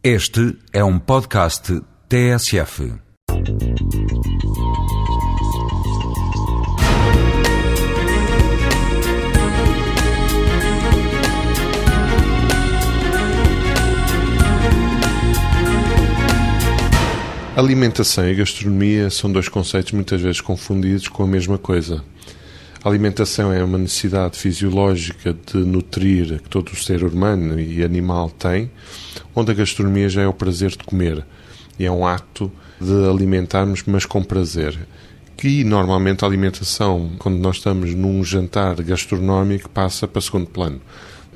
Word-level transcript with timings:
Este 0.00 0.56
é 0.72 0.84
um 0.84 0.96
podcast 0.96 1.82
TSF. 2.08 2.92
Alimentação 17.56 18.28
e 18.28 18.36
gastronomia 18.36 19.10
são 19.10 19.32
dois 19.32 19.48
conceitos 19.48 19.90
muitas 19.90 20.20
vezes 20.20 20.40
confundidos 20.40 21.08
com 21.08 21.24
a 21.24 21.26
mesma 21.26 21.58
coisa. 21.58 22.04
A 22.84 22.88
alimentação 22.88 23.52
é 23.52 23.62
uma 23.62 23.76
necessidade 23.76 24.38
fisiológica 24.38 25.34
de 25.34 25.58
nutrir 25.58 26.40
que 26.40 26.48
todo 26.48 26.68
o 26.68 26.76
ser 26.76 27.02
humano 27.02 27.58
e 27.58 27.82
animal 27.82 28.30
tem, 28.30 28.70
onde 29.34 29.50
a 29.50 29.54
gastronomia 29.54 30.08
já 30.08 30.22
é 30.22 30.28
o 30.28 30.32
prazer 30.32 30.70
de 30.70 30.84
comer. 30.84 31.26
E 31.76 31.84
é 31.84 31.90
um 31.90 32.06
ato 32.06 32.50
de 32.80 33.08
alimentarmos, 33.08 33.82
mas 33.84 34.06
com 34.06 34.22
prazer. 34.22 34.78
Que 35.36 35.64
normalmente 35.64 36.24
a 36.24 36.28
alimentação, 36.28 37.10
quando 37.18 37.38
nós 37.38 37.56
estamos 37.56 37.94
num 37.94 38.22
jantar 38.22 38.80
gastronómico, 38.82 39.68
passa 39.68 40.06
para 40.06 40.22
segundo 40.22 40.46
plano. 40.46 40.80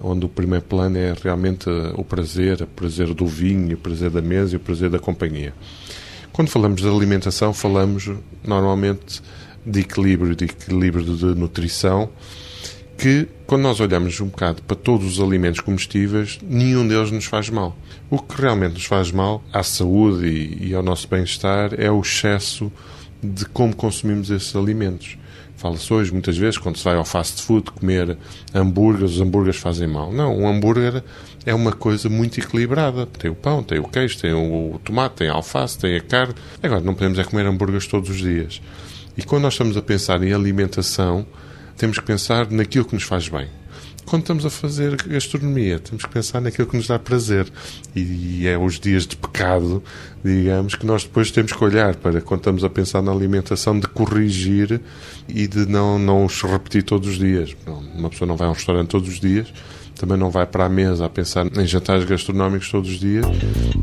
Onde 0.00 0.24
o 0.24 0.28
primeiro 0.28 0.64
plano 0.64 0.96
é 0.96 1.12
realmente 1.20 1.68
o 1.96 2.04
prazer, 2.04 2.62
o 2.62 2.66
prazer 2.68 3.12
do 3.12 3.26
vinho, 3.26 3.74
o 3.74 3.78
prazer 3.78 4.10
da 4.10 4.22
mesa 4.22 4.54
e 4.54 4.56
o 4.56 4.60
prazer 4.60 4.90
da 4.90 4.98
companhia. 5.00 5.52
Quando 6.32 6.50
falamos 6.50 6.80
de 6.80 6.88
alimentação, 6.88 7.52
falamos 7.52 8.08
normalmente 8.44 9.20
de 9.64 9.80
equilíbrio, 9.80 10.34
de 10.34 10.44
equilíbrio 10.44 11.04
de 11.04 11.26
nutrição, 11.38 12.10
que 12.96 13.28
quando 13.46 13.62
nós 13.62 13.80
olhamos 13.80 14.20
um 14.20 14.26
bocado 14.26 14.62
para 14.62 14.76
todos 14.76 15.18
os 15.18 15.20
alimentos 15.20 15.60
comestíveis, 15.60 16.38
nenhum 16.42 16.86
deles 16.86 17.10
nos 17.10 17.24
faz 17.24 17.50
mal. 17.50 17.76
O 18.08 18.18
que 18.18 18.40
realmente 18.40 18.74
nos 18.74 18.84
faz 18.84 19.10
mal 19.10 19.42
à 19.52 19.62
saúde 19.62 20.26
e, 20.26 20.68
e 20.68 20.74
ao 20.74 20.82
nosso 20.82 21.08
bem-estar 21.08 21.74
é 21.78 21.90
o 21.90 22.00
excesso 22.00 22.70
de 23.22 23.44
como 23.46 23.74
consumimos 23.74 24.30
esses 24.30 24.54
alimentos. 24.54 25.16
Fala-se 25.62 25.94
hoje, 25.94 26.12
muitas 26.12 26.36
vezes, 26.36 26.58
quando 26.58 26.76
se 26.76 26.82
vai 26.82 26.96
ao 26.96 27.04
fast 27.04 27.40
food 27.40 27.70
comer 27.70 28.18
hambúrgueres, 28.52 29.12
os 29.12 29.20
hambúrgueres 29.20 29.60
fazem 29.60 29.86
mal. 29.86 30.12
Não, 30.12 30.36
um 30.36 30.48
hambúrguer 30.48 31.04
é 31.46 31.54
uma 31.54 31.70
coisa 31.70 32.08
muito 32.08 32.40
equilibrada. 32.40 33.06
Tem 33.06 33.30
o 33.30 33.34
pão, 33.34 33.62
tem 33.62 33.78
o 33.78 33.84
queijo, 33.84 34.18
tem 34.18 34.32
o 34.32 34.80
tomate, 34.82 35.16
tem 35.16 35.28
a 35.28 35.34
alface, 35.34 35.78
tem 35.78 35.96
a 35.96 36.00
carne. 36.00 36.34
Agora, 36.60 36.80
não 36.80 36.94
podemos 36.94 37.16
é 37.16 37.22
comer 37.22 37.46
hambúrgueres 37.46 37.86
todos 37.86 38.10
os 38.10 38.16
dias. 38.16 38.60
E 39.16 39.22
quando 39.22 39.42
nós 39.42 39.54
estamos 39.54 39.76
a 39.76 39.82
pensar 39.82 40.22
em 40.22 40.32
alimentação, 40.32 41.26
temos 41.76 41.98
que 41.98 42.04
pensar 42.04 42.50
naquilo 42.50 42.84
que 42.84 42.94
nos 42.94 43.04
faz 43.04 43.28
bem. 43.28 43.48
Quando 44.04 44.22
estamos 44.22 44.44
a 44.44 44.50
fazer 44.50 44.96
gastronomia, 44.96 45.78
temos 45.78 46.04
que 46.04 46.10
pensar 46.10 46.40
naquilo 46.40 46.66
que 46.66 46.76
nos 46.76 46.86
dá 46.86 46.98
prazer. 46.98 47.50
E 47.94 48.46
é 48.46 48.58
os 48.58 48.78
dias 48.78 49.06
de 49.06 49.16
pecado, 49.16 49.82
digamos, 50.24 50.74
que 50.74 50.84
nós 50.84 51.04
depois 51.04 51.30
temos 51.30 51.52
que 51.52 51.64
olhar 51.64 51.94
para, 51.96 52.20
quando 52.20 52.40
estamos 52.40 52.64
a 52.64 52.68
pensar 52.68 53.00
na 53.00 53.12
alimentação, 53.12 53.78
de 53.78 53.86
corrigir 53.86 54.80
e 55.28 55.46
de 55.46 55.66
não, 55.66 55.98
não 55.98 56.26
os 56.26 56.42
repetir 56.42 56.82
todos 56.82 57.08
os 57.08 57.18
dias. 57.18 57.56
Uma 57.94 58.10
pessoa 58.10 58.26
não 58.26 58.36
vai 58.36 58.48
a 58.48 58.50
um 58.50 58.54
restaurante 58.54 58.88
todos 58.88 59.08
os 59.08 59.20
dias, 59.20 59.52
também 59.94 60.18
não 60.18 60.30
vai 60.30 60.46
para 60.46 60.66
a 60.66 60.68
mesa 60.68 61.06
a 61.06 61.08
pensar 61.08 61.46
em 61.46 61.66
jantares 61.66 62.04
gastronómicos 62.04 62.70
todos 62.70 62.90
os 62.90 62.98
dias, 62.98 63.24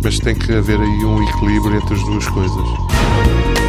mas 0.04 0.20
tem 0.20 0.36
que 0.36 0.54
haver 0.54 0.80
aí 0.80 1.06
um 1.06 1.24
equilíbrio 1.30 1.78
entre 1.78 1.96
as 1.96 2.04
duas 2.04 2.28
coisas. 2.28 3.69